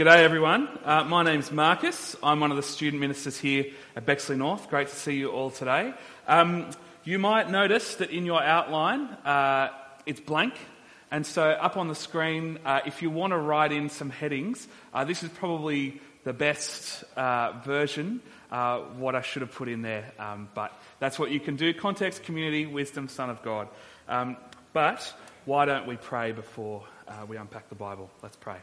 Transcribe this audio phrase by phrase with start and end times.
[0.00, 0.66] G'day everyone.
[0.82, 2.16] Uh, my name's Marcus.
[2.22, 4.70] I'm one of the student ministers here at Bexley North.
[4.70, 5.92] Great to see you all today.
[6.26, 6.70] Um,
[7.04, 9.68] you might notice that in your outline uh,
[10.06, 10.54] it's blank.
[11.10, 14.66] And so up on the screen, uh, if you want to write in some headings,
[14.94, 19.82] uh, this is probably the best uh, version, uh, what I should have put in
[19.82, 20.12] there.
[20.18, 21.74] Um, but that's what you can do.
[21.74, 23.68] Context, community, wisdom, Son of God.
[24.08, 24.38] Um,
[24.72, 25.12] but
[25.44, 26.84] why don't we pray before
[27.28, 28.08] we unpack the Bible?
[28.22, 28.56] Let's pray.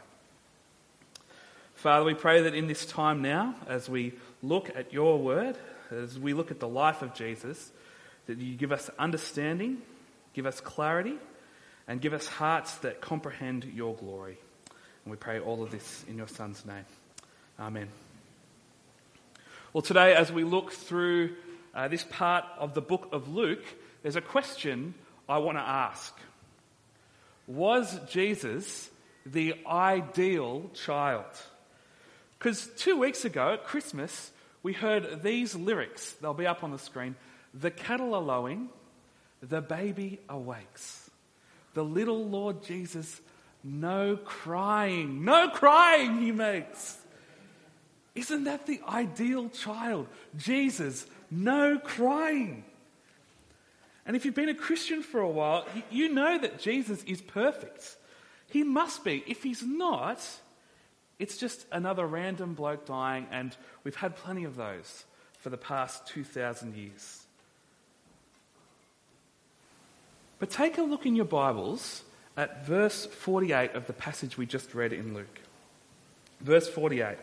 [1.78, 5.56] Father, we pray that in this time now, as we look at your word,
[5.92, 7.70] as we look at the life of Jesus,
[8.26, 9.80] that you give us understanding,
[10.34, 11.14] give us clarity,
[11.86, 14.38] and give us hearts that comprehend your glory.
[15.04, 16.84] And we pray all of this in your Son's name.
[17.60, 17.86] Amen.
[19.72, 21.36] Well, today, as we look through
[21.76, 23.62] uh, this part of the book of Luke,
[24.02, 24.94] there's a question
[25.28, 26.12] I want to ask.
[27.46, 28.90] Was Jesus
[29.24, 31.24] the ideal child?
[32.38, 34.30] Because two weeks ago at Christmas,
[34.62, 36.12] we heard these lyrics.
[36.20, 37.16] They'll be up on the screen.
[37.54, 38.68] The cattle are lowing,
[39.42, 41.10] the baby awakes.
[41.74, 43.20] The little Lord Jesus,
[43.64, 46.96] no crying, no crying he makes.
[48.14, 50.08] Isn't that the ideal child?
[50.36, 52.64] Jesus, no crying.
[54.06, 57.96] And if you've been a Christian for a while, you know that Jesus is perfect.
[58.46, 59.22] He must be.
[59.26, 60.26] If he's not,
[61.18, 65.04] it's just another random bloke dying, and we've had plenty of those
[65.40, 67.22] for the past 2,000 years.
[70.38, 72.02] But take a look in your Bibles
[72.36, 75.40] at verse 48 of the passage we just read in Luke.
[76.40, 77.16] Verse 48.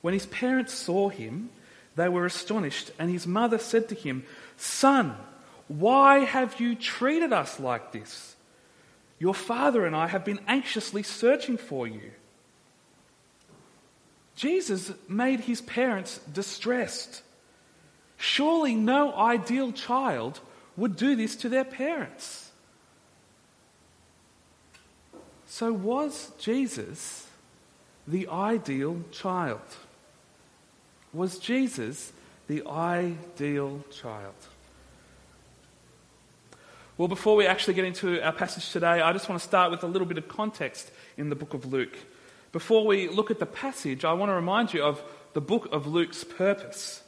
[0.00, 1.50] When his parents saw him,
[1.94, 4.24] they were astonished, and his mother said to him,
[4.56, 5.14] Son,
[5.68, 8.34] why have you treated us like this?
[9.18, 12.12] Your father and I have been anxiously searching for you.
[14.34, 17.22] Jesus made his parents distressed.
[18.16, 20.40] Surely no ideal child
[20.76, 22.50] would do this to their parents.
[25.46, 27.26] So, was Jesus
[28.08, 29.60] the ideal child?
[31.12, 32.12] Was Jesus
[32.48, 34.34] the ideal child?
[36.96, 39.82] Well, before we actually get into our passage today, I just want to start with
[39.82, 41.96] a little bit of context in the book of Luke.
[42.52, 45.02] Before we look at the passage, I want to remind you of
[45.32, 47.02] the book of Luke's purpose.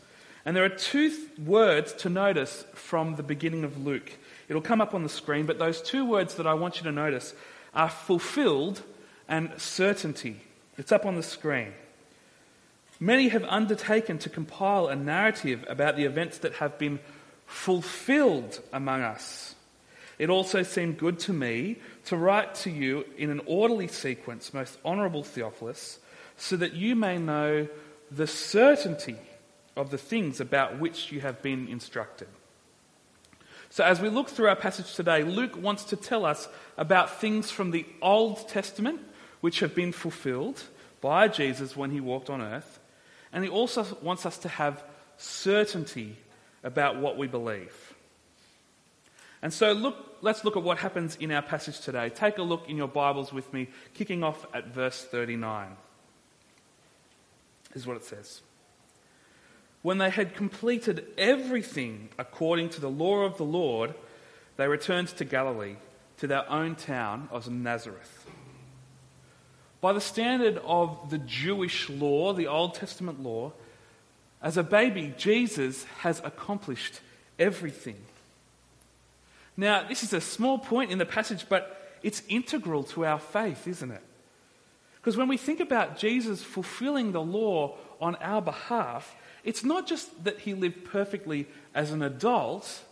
[0.45, 4.13] And there are two th- words to notice from the beginning of Luke.
[4.49, 6.93] It'll come up on the screen, but those two words that I want you to
[6.93, 7.35] notice
[7.75, 8.83] are fulfilled
[9.29, 10.41] and certainty.
[10.77, 11.73] It's up on the screen.
[12.99, 17.01] Many have undertaken to compile a narrative about the events that have been
[17.47, 19.55] fulfilled among us.
[20.19, 21.77] It also seemed good to me
[22.07, 25.99] to write to you in an orderly sequence, most honourable Theophilus,
[26.37, 27.69] so that you may know
[28.11, 29.17] the certainty
[29.77, 32.29] of the things about which you have been instructed.
[33.71, 36.47] So, as we look through our passage today, Luke wants to tell us
[36.79, 39.01] about things from the Old Testament
[39.41, 40.63] which have been fulfilled
[41.01, 42.79] by Jesus when he walked on earth.
[43.33, 44.83] And he also wants us to have
[45.17, 46.17] certainty
[46.63, 47.84] about what we believe.
[49.45, 52.09] And so look, let's look at what happens in our passage today.
[52.09, 55.77] Take a look in your Bibles with me, kicking off at verse 39.
[57.69, 58.41] This is what it says.
[59.83, 63.95] When they had completed everything according to the law of the Lord,
[64.57, 65.77] they returned to Galilee,
[66.21, 68.27] to their own town of Nazareth.
[69.83, 73.53] By the standard of the Jewish law, the Old Testament law,
[74.41, 77.01] as a baby, Jesus has accomplished
[77.39, 77.97] everything.
[79.57, 83.67] Now, this is a small point in the passage, but it's integral to our faith,
[83.69, 84.03] isn't it?
[84.97, 90.25] Because when we think about Jesus fulfilling the law on our behalf, it's not just
[90.25, 92.83] that he lived perfectly as an adult,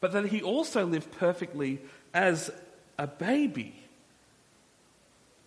[0.00, 1.80] but that he also lived perfectly
[2.12, 2.50] as
[2.98, 3.74] a baby.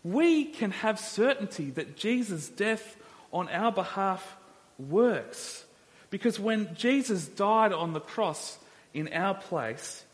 [0.04, 2.96] We can have certainty that Jesus' death
[3.31, 4.38] on our behalf
[4.80, 5.66] works.
[6.10, 8.58] Because when Jesus died on the cross
[8.94, 10.06] in our place,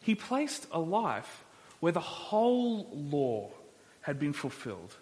[0.00, 1.44] he placed a life
[1.80, 3.50] where the whole law
[4.02, 4.94] had been fulfilled.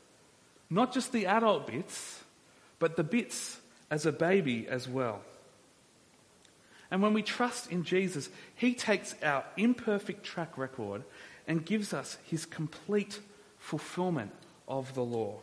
[0.68, 2.22] Not just the adult bits,
[2.78, 3.60] but the bits
[3.90, 5.22] as a baby as well.
[6.90, 11.02] And when we trust in Jesus, He takes our imperfect track record
[11.46, 13.20] and gives us His complete
[13.58, 14.32] fulfillment
[14.68, 15.38] of the law.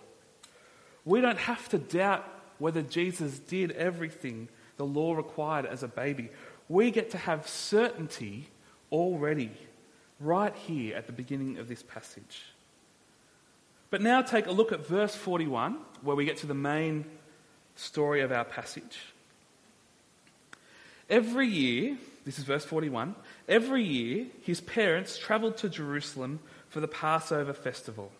[1.05, 2.25] We don't have to doubt
[2.59, 4.47] whether Jesus did everything
[4.77, 6.29] the law required as a baby.
[6.69, 8.47] We get to have certainty
[8.93, 9.51] already,
[10.19, 12.43] right here at the beginning of this passage.
[13.89, 17.05] But now take a look at verse 41, where we get to the main
[17.75, 18.99] story of our passage.
[21.09, 23.15] Every year, this is verse 41,
[23.49, 28.11] every year his parents travelled to Jerusalem for the Passover festival.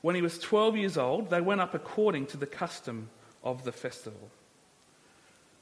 [0.00, 3.08] When he was 12 years old, they went up according to the custom
[3.42, 4.30] of the festival.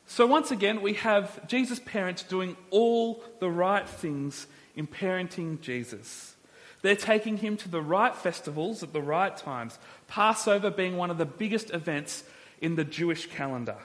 [0.07, 6.35] So, once again, we have Jesus' parents doing all the right things in parenting Jesus.
[6.83, 11.19] They're taking him to the right festivals at the right times, Passover being one of
[11.19, 12.25] the biggest events
[12.61, 13.77] in the Jewish calendar.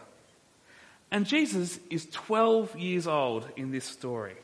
[1.11, 4.35] And Jesus is 12 years old in this story.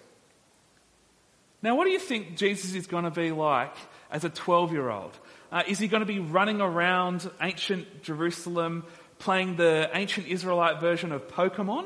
[1.61, 3.75] Now, what do you think Jesus is going to be like
[4.09, 5.17] as a 12 year old?
[5.51, 8.85] Uh, is he going to be running around ancient Jerusalem
[9.21, 11.85] playing the ancient Israelite version of Pokemon?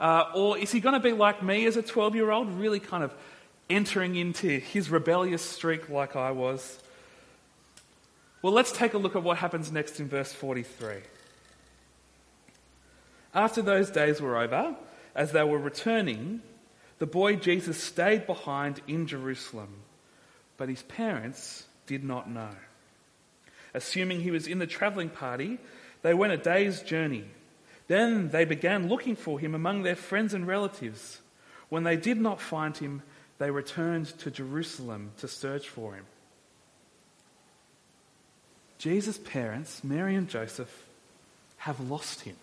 [0.00, 2.80] Uh, or is he going to be like me as a 12 year old, really
[2.80, 3.14] kind of
[3.70, 6.78] entering into his rebellious streak like I was?
[8.42, 10.96] Well, let's take a look at what happens next in verse 43.
[13.32, 14.74] After those days were over,
[15.14, 16.42] as they were returning,
[16.98, 19.68] the boy Jesus stayed behind in Jerusalem,
[20.56, 22.56] but his parents did not know.
[23.72, 25.58] Assuming he was in the travelling party,
[26.02, 27.24] they went a day's journey.
[27.88, 31.20] Then they began looking for him among their friends and relatives.
[31.68, 33.02] When they did not find him,
[33.38, 36.04] they returned to Jerusalem to search for him.
[38.78, 40.86] Jesus' parents, Mary and Joseph,
[41.58, 42.36] have lost him.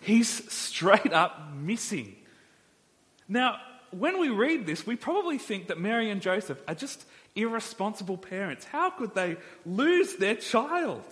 [0.00, 2.16] He's straight up missing.
[3.28, 3.58] Now,
[3.90, 7.04] when we read this, we probably think that Mary and Joseph are just
[7.36, 8.64] irresponsible parents.
[8.64, 11.04] How could they lose their child?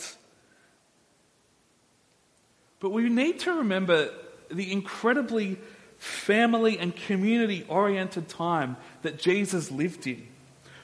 [2.83, 4.11] But we need to remember
[4.51, 5.57] the incredibly
[5.99, 10.27] family and community oriented time that Jesus lived in.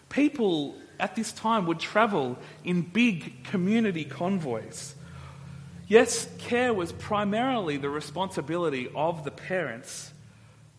[0.08, 4.94] People at this time would travel in big community convoys.
[5.88, 10.12] Yes, care was primarily the responsibility of the parents,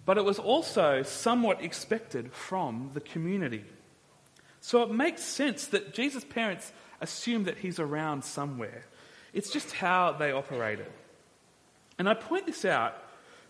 [0.05, 3.65] but it was also somewhat expected from the community.
[4.61, 8.85] So it makes sense that Jesus' parents assume that he's around somewhere.
[9.33, 10.87] It's just how they operated.
[11.99, 12.95] And I point this out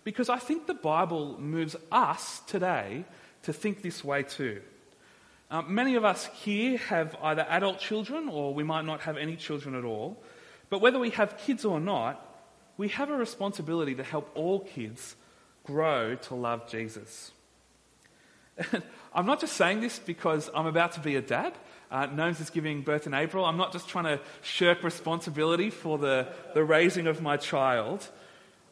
[0.04, 3.06] because I think the Bible moves us today
[3.44, 4.62] to think this way too.
[5.52, 9.36] Uh, many of us here have either adult children or we might not have any
[9.36, 10.22] children at all.
[10.70, 12.26] But whether we have kids or not,
[12.78, 15.16] we have a responsibility to help all kids
[15.64, 17.32] grow to love Jesus.
[19.14, 21.54] I'm not just saying this because I'm about to be a dad.
[21.92, 23.46] Uh, Nomes is giving birth in April.
[23.46, 28.08] I'm not just trying to shirk responsibility for the, the raising of my child.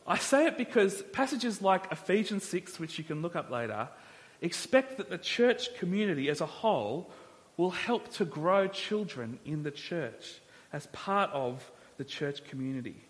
[0.07, 3.89] I say it because passages like Ephesians 6, which you can look up later,
[4.41, 7.11] expect that the church community as a whole
[7.57, 10.39] will help to grow children in the church
[10.71, 13.03] as part of the church community.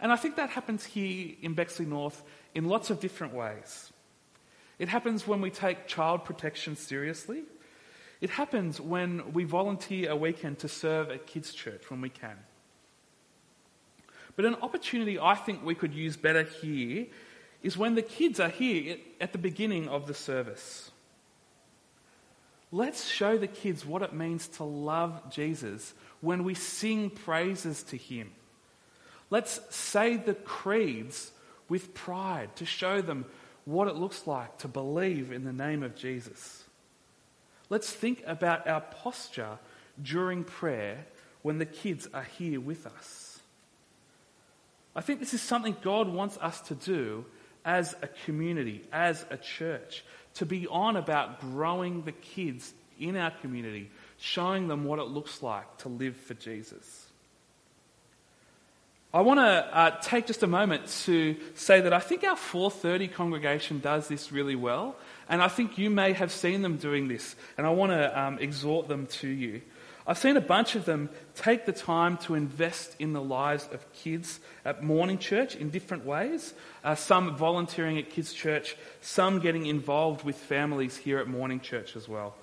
[0.00, 2.22] And I think that happens here in Bexley North
[2.54, 3.92] in lots of different ways.
[4.78, 7.44] It happens when we take child protection seriously.
[8.20, 12.36] It happens when we volunteer a weekend to serve at kids' church when we can.
[14.36, 17.06] But an opportunity I think we could use better here
[17.62, 20.90] is when the kids are here at the beginning of the service.
[22.70, 27.96] Let's show the kids what it means to love Jesus when we sing praises to
[27.96, 28.32] Him.
[29.28, 31.30] Let's say the creeds
[31.68, 33.26] with pride to show them
[33.64, 36.64] what it looks like to believe in the name of Jesus.
[37.70, 39.58] Let's think about our posture
[40.02, 41.06] during prayer
[41.42, 43.31] when the kids are here with us.
[44.94, 47.24] I think this is something God wants us to do
[47.64, 53.30] as a community, as a church, to be on about growing the kids in our
[53.30, 57.06] community, showing them what it looks like to live for Jesus.
[59.14, 63.08] I want to uh, take just a moment to say that I think our 430
[63.08, 64.96] congregation does this really well,
[65.28, 68.38] and I think you may have seen them doing this, and I want to um,
[68.38, 69.60] exhort them to you.
[70.06, 73.92] I've seen a bunch of them take the time to invest in the lives of
[73.92, 76.54] kids at morning church in different ways.
[76.82, 81.94] Uh, some volunteering at kids' church, some getting involved with families here at morning church
[81.94, 82.34] as well.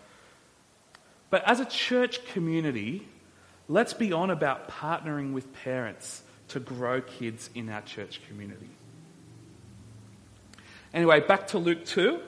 [1.30, 3.08] But as a church community,
[3.68, 8.70] let's be on about partnering with parents to grow kids in our church community.
[10.94, 12.20] Anyway, back to Luke 2.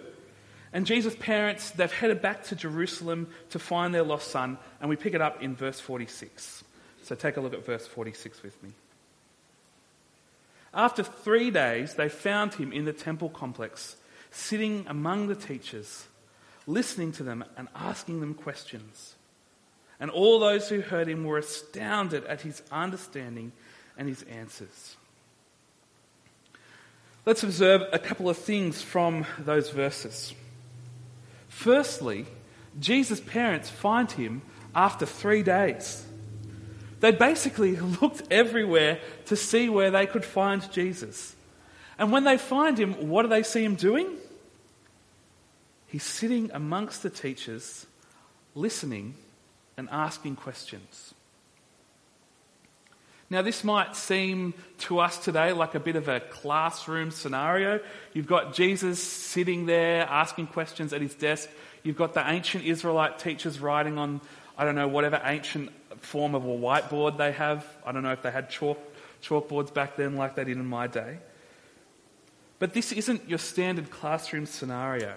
[0.73, 4.95] And Jesus' parents, they've headed back to Jerusalem to find their lost son, and we
[4.95, 6.63] pick it up in verse 46.
[7.03, 8.71] So take a look at verse 46 with me.
[10.73, 13.97] After three days, they found him in the temple complex,
[14.31, 16.07] sitting among the teachers
[16.67, 19.15] listening to them and asking them questions.
[19.99, 23.51] And all those who heard him were astounded at his understanding
[23.97, 24.95] and his answers.
[27.25, 30.33] Let's observe a couple of things from those verses.
[31.51, 32.25] Firstly,
[32.79, 34.41] Jesus' parents find him
[34.73, 36.03] after three days.
[37.01, 41.35] They basically looked everywhere to see where they could find Jesus.
[41.99, 44.15] And when they find him, what do they see him doing?
[45.87, 47.85] He's sitting amongst the teachers,
[48.55, 49.15] listening
[49.75, 51.13] and asking questions.
[53.31, 57.79] Now, this might seem to us today like a bit of a classroom scenario.
[58.11, 61.47] You've got Jesus sitting there asking questions at his desk.
[61.81, 64.19] You've got the ancient Israelite teachers writing on,
[64.57, 65.71] I don't know, whatever ancient
[66.01, 67.65] form of a whiteboard they have.
[67.85, 68.77] I don't know if they had chalk,
[69.23, 71.19] chalkboards back then like they did in my day.
[72.59, 75.15] But this isn't your standard classroom scenario.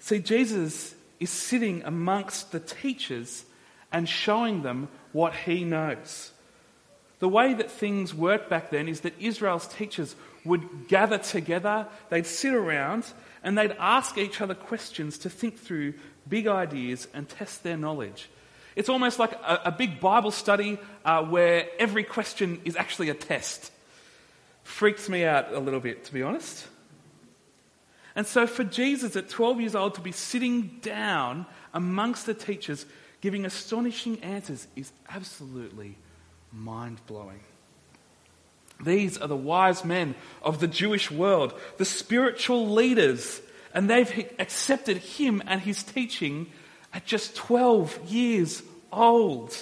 [0.00, 3.44] See, Jesus is sitting amongst the teachers
[3.92, 6.32] and showing them what he knows.
[7.18, 12.26] The way that things worked back then is that Israel's teachers would gather together, they'd
[12.26, 13.04] sit around,
[13.44, 15.94] and they'd ask each other questions to think through
[16.28, 18.28] big ideas and test their knowledge.
[18.74, 23.14] It's almost like a, a big Bible study uh, where every question is actually a
[23.14, 23.70] test.
[24.62, 26.66] Freaks me out a little bit, to be honest.
[28.14, 32.86] And so, for Jesus at 12 years old to be sitting down amongst the teachers
[33.20, 35.96] giving astonishing answers is absolutely
[36.52, 37.40] mind blowing.
[38.84, 43.40] These are the wise men of the Jewish world, the spiritual leaders,
[43.72, 46.48] and they've accepted him and his teaching
[46.92, 48.62] at just 12 years
[48.92, 49.56] old.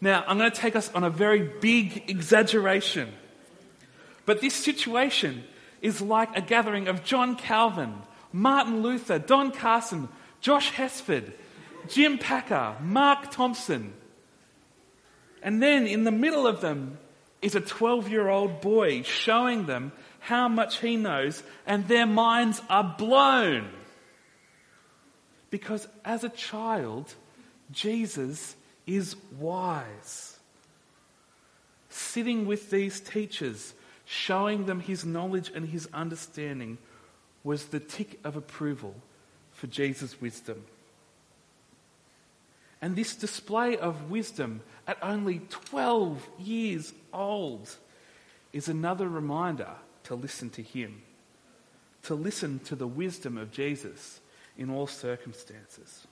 [0.00, 3.12] Now, I'm going to take us on a very big exaggeration.
[4.26, 5.44] But this situation
[5.80, 7.94] is like a gathering of John Calvin,
[8.32, 10.08] Martin Luther, Don Carson,
[10.46, 11.32] Josh Hesford,
[11.88, 13.92] Jim Packer, Mark Thompson.
[15.42, 16.98] And then in the middle of them
[17.42, 22.62] is a 12 year old boy showing them how much he knows, and their minds
[22.70, 23.70] are blown.
[25.50, 27.12] Because as a child,
[27.72, 28.54] Jesus
[28.86, 30.38] is wise.
[31.88, 33.74] Sitting with these teachers,
[34.04, 36.78] showing them his knowledge and his understanding,
[37.42, 38.94] was the tick of approval
[39.56, 40.62] for Jesus' wisdom.
[42.80, 47.74] And this display of wisdom at only 12 years old
[48.52, 49.70] is another reminder
[50.04, 51.02] to listen to him,
[52.04, 54.20] to listen to the wisdom of Jesus
[54.56, 56.06] in all circumstances.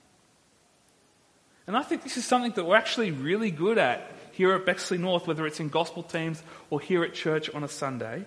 [1.67, 4.97] And I think this is something that we're actually really good at here at Bexley
[4.97, 8.25] North, whether it's in gospel teams or here at church on a Sunday.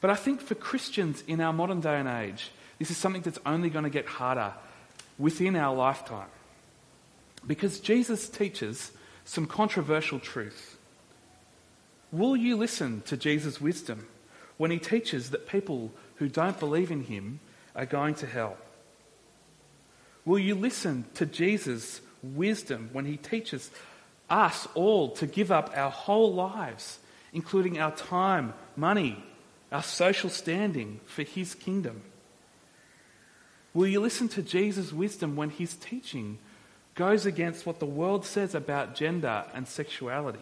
[0.00, 3.38] But I think for Christians in our modern day and age, this is something that's
[3.46, 4.52] only going to get harder
[5.18, 6.28] within our lifetime.
[7.46, 8.92] Because Jesus teaches
[9.24, 10.78] some controversial truth.
[12.12, 14.06] Will you listen to Jesus' wisdom
[14.56, 17.40] when he teaches that people who don't believe in him
[17.74, 18.56] are going to hell?
[20.24, 23.70] Will you listen to Jesus' wisdom when he teaches
[24.28, 26.98] us all to give up our whole lives,
[27.32, 29.22] including our time, money,
[29.70, 32.02] our social standing for his kingdom?
[33.76, 36.38] Will you listen to Jesus' wisdom when his teaching
[36.94, 40.40] goes against what the world says about gender and sexuality?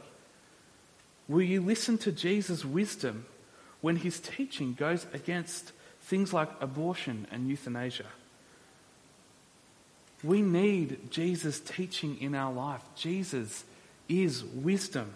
[1.26, 3.26] Will you listen to Jesus' wisdom
[3.81, 5.73] when his teaching goes against
[6.03, 8.07] things like abortion and euthanasia?
[10.23, 12.85] We need Jesus' teaching in our life.
[12.95, 13.64] Jesus
[14.09, 15.12] is wisdom.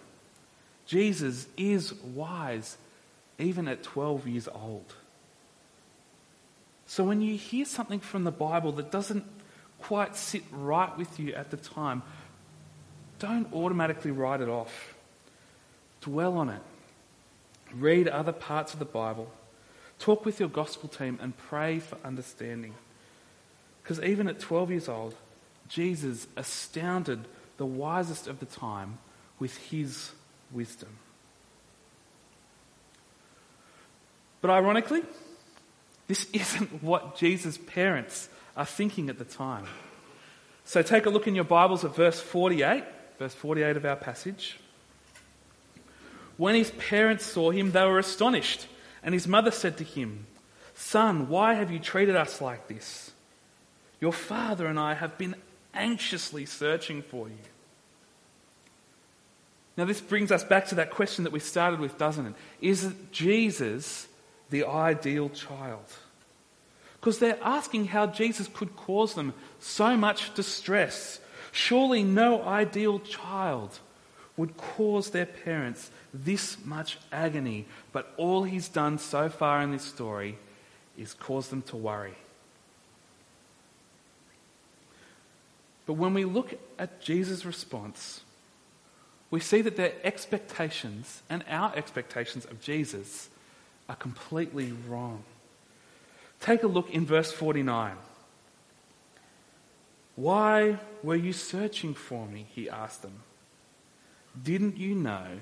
[0.87, 2.79] Jesus is wise,
[3.39, 4.93] even at 12 years old.
[6.89, 9.25] So when you hear something from the Bible that doesn't
[9.79, 12.03] quite sit right with you at the time,
[13.19, 14.95] don't automatically write it off.
[16.01, 16.63] Dwell on it.
[17.75, 19.31] Read other parts of the Bible.
[19.99, 22.75] Talk with your gospel team and pray for understanding.
[23.83, 25.15] Because even at 12 years old,
[25.69, 27.21] Jesus astounded
[27.59, 28.97] the wisest of the time
[29.39, 30.13] with his
[30.51, 30.97] wisdom.
[34.41, 35.03] But ironically,
[36.09, 39.67] this isn't what Jesus' parents are thinking at the time.
[40.65, 42.83] So take a look in your Bibles at verse 48,
[43.19, 44.59] verse 48 of our passage.
[46.37, 48.67] When his parents saw him, they were astonished,
[49.03, 50.27] and his mother said to him,
[50.75, 53.11] Son, why have you treated us like this?
[54.01, 55.35] Your father and I have been
[55.75, 57.35] anxiously searching for you.
[59.77, 62.35] Now, this brings us back to that question that we started with, doesn't it?
[62.61, 64.08] Is Jesus
[64.51, 65.85] the ideal child?
[67.01, 71.21] Because they're asking how Jesus could cause them so much distress.
[71.53, 73.79] Surely no ideal child
[74.37, 79.83] would cause their parents this much agony, but all he's done so far in this
[79.83, 80.39] story
[80.97, 82.15] is cause them to worry.
[85.87, 88.23] But when we look at Jesus' response,
[89.31, 93.31] we see that their expectations and our expectations of Jesus
[93.89, 95.25] are completely wrong.
[96.41, 97.97] Take a look in verse 49.
[100.17, 102.47] Why were you searching for me?
[102.55, 103.21] He asked them.
[104.41, 105.39] Didn't you know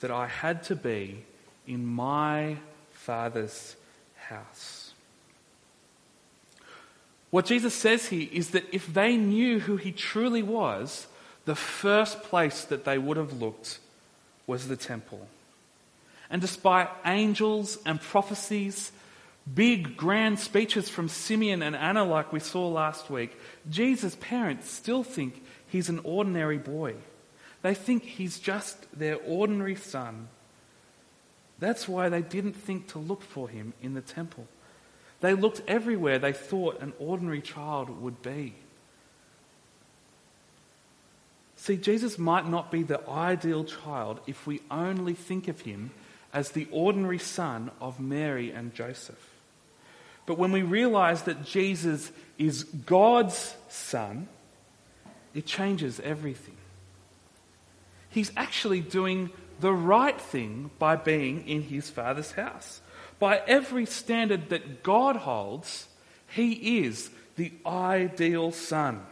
[0.00, 1.24] that I had to be
[1.66, 2.56] in my
[2.92, 3.76] Father's
[4.14, 4.94] house?
[7.30, 11.06] What Jesus says here is that if they knew who he truly was,
[11.44, 13.78] the first place that they would have looked
[14.46, 15.28] was the temple.
[16.30, 18.92] And despite angels and prophecies,
[19.52, 23.36] big grand speeches from Simeon and Anna, like we saw last week,
[23.68, 26.94] Jesus' parents still think he's an ordinary boy.
[27.62, 30.28] They think he's just their ordinary son.
[31.58, 34.46] That's why they didn't think to look for him in the temple.
[35.20, 38.54] They looked everywhere they thought an ordinary child would be.
[41.56, 45.90] See, Jesus might not be the ideal child if we only think of him
[46.32, 49.28] as the ordinary son of Mary and Joseph.
[50.26, 54.28] But when we realize that Jesus is God's son,
[55.34, 56.56] it changes everything.
[58.10, 62.80] He's actually doing the right thing by being in his father's house.
[63.18, 65.86] By every standard that God holds,
[66.28, 69.02] he is the ideal son.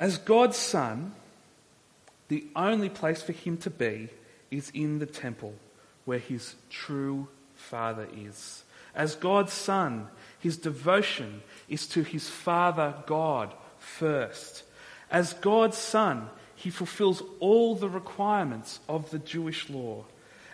[0.00, 1.12] As God's Son,
[2.28, 4.08] the only place for him to be
[4.56, 5.54] is in the temple
[6.04, 8.64] where his true Father is.
[8.94, 10.08] As God's Son,
[10.38, 14.62] his devotion is to his Father God first.
[15.10, 20.04] As God's Son, he fulfills all the requirements of the Jewish law.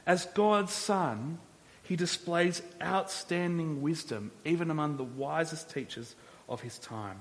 [0.06, 1.38] As God's Son,
[1.82, 6.14] he displays outstanding wisdom even among the wisest teachers
[6.48, 7.18] of his time.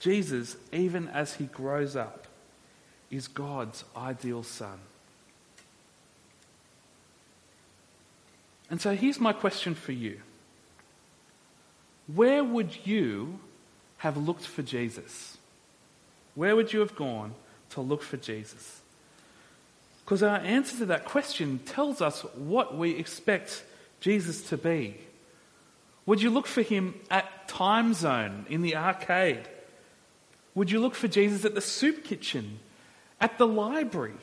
[0.00, 2.25] Jesus, even as he grows up,
[3.10, 4.78] is God's ideal son.
[8.70, 10.20] And so here's my question for you
[12.12, 13.38] Where would you
[13.98, 15.38] have looked for Jesus?
[16.34, 17.34] Where would you have gone
[17.70, 18.80] to look for Jesus?
[20.04, 23.64] Because our answer to that question tells us what we expect
[24.00, 24.98] Jesus to be.
[26.04, 29.48] Would you look for him at Timezone in the arcade?
[30.54, 32.60] Would you look for Jesus at the soup kitchen,
[33.20, 34.14] at the library,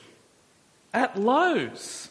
[0.94, 2.10] at Lowe's?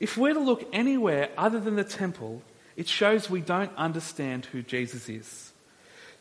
[0.00, 2.42] If we're to look anywhere other than the temple,
[2.76, 5.52] it shows we don't understand who Jesus is.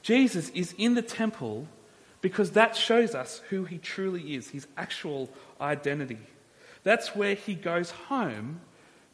[0.02, 1.68] Jesus is in the temple
[2.22, 6.20] because that shows us who he truly is, his actual identity.
[6.84, 8.62] That's where he goes home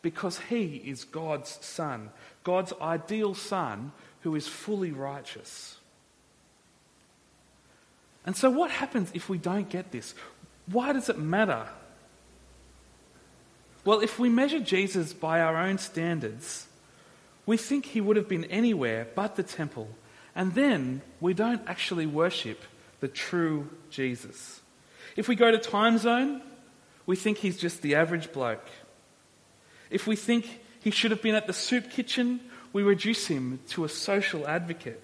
[0.01, 2.09] because he is God's son,
[2.43, 5.76] God's ideal son who is fully righteous.
[8.27, 10.13] And so, what happens if we don't get this?
[10.69, 11.65] Why does it matter?
[13.85, 16.67] Well, if we measure Jesus by our own standards,
[17.45, 19.87] we think he would have been anywhere but the temple,
[20.35, 22.61] and then we don't actually worship
[22.99, 24.59] the true Jesus.
[25.15, 26.41] If we go to Timezone,
[27.05, 28.67] we think he's just the average bloke.
[29.89, 32.41] If we think he should have been at the soup kitchen,
[32.73, 35.01] we reduce him to a social advocate.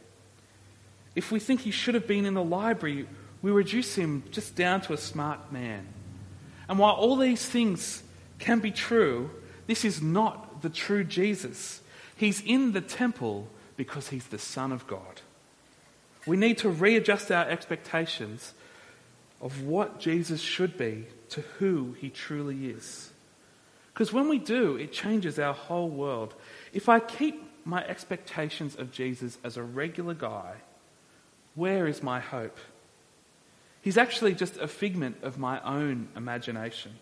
[1.16, 3.08] If we think he should have been in the library,
[3.42, 5.88] we reduce him just down to a smart man.
[6.68, 8.04] And while all these things
[8.40, 9.30] can be true,
[9.68, 11.82] this is not the true Jesus.
[12.16, 15.22] He's in the temple because he's the Son of God.
[16.26, 18.54] We need to readjust our expectations
[19.42, 23.12] of what Jesus should be to who he truly is.
[23.94, 26.34] Because when we do, it changes our whole world.
[26.72, 30.56] If I keep my expectations of Jesus as a regular guy,
[31.56, 32.58] where is my hope?
[33.82, 36.94] He's actually just a figment of my own imagination.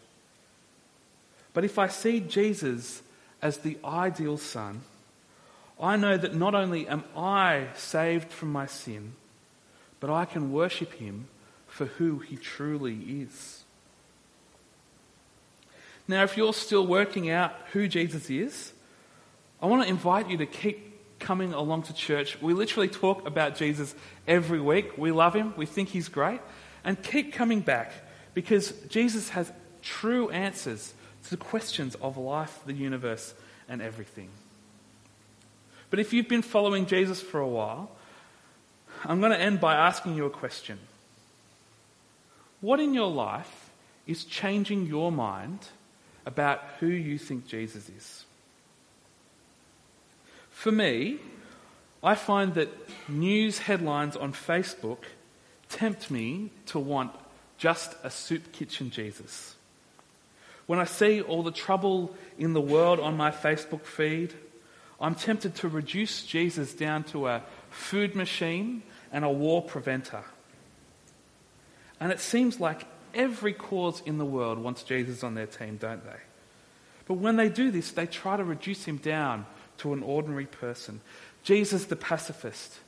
[1.54, 3.02] But if I see Jesus
[3.42, 4.82] as the ideal Son,
[5.80, 9.14] I know that not only am I saved from my sin,
[10.00, 11.28] but I can worship Him
[11.68, 13.64] for who He truly is.
[16.08, 18.74] Now, if you're still working out who Jesus is,
[19.62, 20.91] I want to invite you to keep
[21.22, 22.42] coming along to church.
[22.42, 23.96] We literally talk about Jesus
[24.28, 24.98] every week.
[24.98, 26.42] We love him, we think he's great,
[26.84, 27.94] and keep coming back
[28.34, 33.34] because Jesus has true answers to the questions of life, the universe,
[33.70, 34.30] and everything.
[35.90, 37.92] But if you've been following Jesus for a while,
[39.06, 40.80] I'm going to end by asking you a question.
[42.62, 43.72] What in your life
[44.08, 45.68] is changing your mind
[46.26, 48.26] about who you think Jesus is?
[50.62, 51.18] For me,
[52.04, 52.70] I find that
[53.10, 55.00] news headlines on Facebook
[55.70, 57.16] tempt me to want
[57.58, 59.56] just a soup kitchen Jesus.
[60.68, 64.36] When I see all the trouble in the world on my Facebook feed,
[65.00, 70.24] I'm tempted to reduce Jesus down to a food machine and a war preventer.
[72.00, 76.06] And it seems like every cause in the world wants Jesus on their team, don't
[76.06, 76.20] they?
[77.08, 79.48] But when they do this, they try to reduce him down
[79.82, 81.02] to an ordinary person.
[81.44, 82.80] Jesus the pacifist,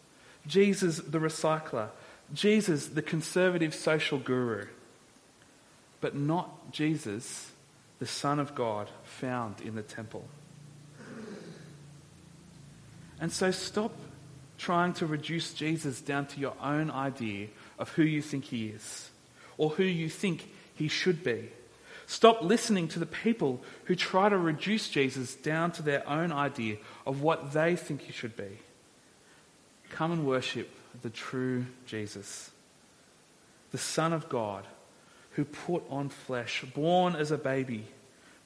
[0.45, 1.89] Jesus the recycler,
[2.33, 4.67] Jesus the conservative social guru,
[6.01, 7.51] but not Jesus,
[7.99, 10.25] the Son of God, found in the temple.
[13.19, 13.93] And so stop
[14.57, 17.47] trying to reduce Jesus down to your own idea
[17.79, 19.09] of who you think he is
[19.57, 21.49] or who you think he should be.
[22.05, 26.77] Stop listening to the people who try to reduce Jesus down to their own idea
[27.05, 28.59] of what they think he should be.
[29.89, 30.69] Come and worship
[31.01, 32.51] the true Jesus,
[33.71, 34.65] the Son of God,
[35.31, 37.85] who put on flesh, born as a baby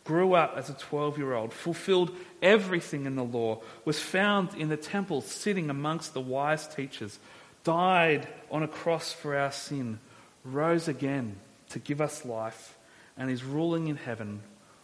[0.07, 4.69] grew up as a 12 year old, fulfilled everything in the law, was found in
[4.69, 7.19] the temple sitting amongst the wise teachers,
[7.65, 9.99] died on a cross for our sin,
[10.45, 11.35] rose again
[11.69, 12.76] to give us life,
[13.17, 14.41] and is ruling in heaven,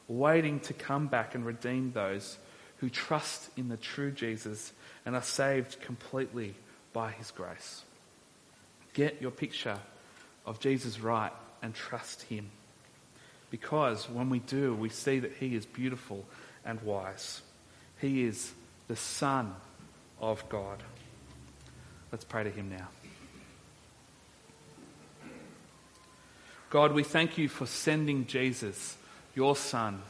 [0.08, 2.38] waiting to come back and redeem those
[2.78, 4.74] who trust in the true Jesus
[5.06, 6.56] and are saved completely
[6.92, 7.84] by his grace.
[8.94, 9.80] Get your picture
[10.46, 12.50] of Jesus right and trust him
[13.54, 16.26] because when we do, we see that He is beautiful
[16.66, 17.44] and wise.
[18.02, 18.52] He is
[18.88, 19.54] the Son
[20.20, 20.82] of God.
[22.12, 22.88] Let's pray to Him now.
[26.74, 28.98] God, we thank you for sending Jesus,
[29.36, 30.02] your Son,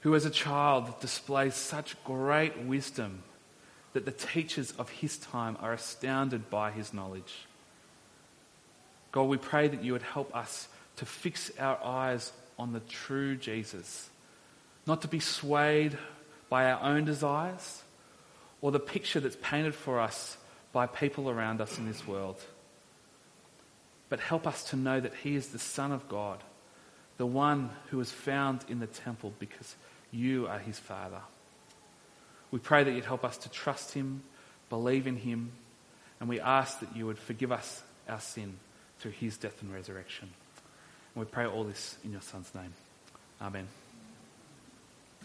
[0.00, 3.22] who as a child displays such great wisdom
[3.92, 7.46] that the teachers of his time are astounded by his knowledge.
[9.12, 13.36] God, we pray that you would help us to fix our eyes on the true
[13.36, 14.10] Jesus,
[14.88, 15.96] not to be swayed
[16.48, 17.84] by our own desires
[18.60, 20.36] or the picture that's painted for us
[20.72, 22.42] by people around us in this world.
[24.08, 26.42] But help us to know that He is the Son of God,
[27.16, 29.76] the one who was found in the temple because
[30.10, 31.20] you are His Father.
[32.50, 34.22] We pray that you'd help us to trust Him,
[34.70, 35.52] believe in Him,
[36.20, 38.54] and we ask that you would forgive us our sin
[38.98, 40.30] through His death and resurrection.
[41.14, 42.72] And we pray all this in your Son's name.
[43.40, 43.68] Amen.